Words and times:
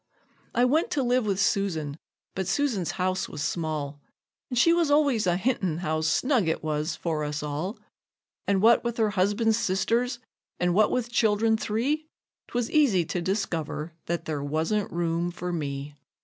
I 0.55 0.65
went 0.65 0.89
to 0.93 1.03
live 1.03 1.27
with 1.27 1.39
Susan, 1.39 1.95
but 2.33 2.47
Susan's 2.47 2.89
house 2.93 3.29
was 3.29 3.43
small, 3.43 4.01
And 4.49 4.57
she 4.57 4.73
was 4.73 4.89
always 4.89 5.27
a 5.27 5.37
hintin' 5.37 5.81
how 5.81 6.01
snug 6.01 6.47
it 6.47 6.63
was 6.63 6.95
for 6.95 7.23
us 7.23 7.43
all; 7.43 7.77
And 8.47 8.63
what 8.63 8.83
with 8.83 8.97
her 8.97 9.11
husband's 9.11 9.59
sisters, 9.59 10.17
and 10.59 10.73
what 10.73 10.89
with 10.89 11.11
child'rn 11.11 11.55
three, 11.55 12.07
'Twas 12.47 12.71
easy 12.71 13.05
to 13.05 13.21
discover 13.21 13.93
that 14.07 14.25
there 14.25 14.43
wasn't 14.43 14.91
room 14.91 15.29
for 15.29 15.53
me. 15.53 15.93